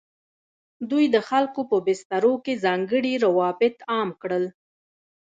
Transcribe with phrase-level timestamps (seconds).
[0.89, 4.45] دوی د خلکو په بسترو کې ځانګړي روابط عام کړل.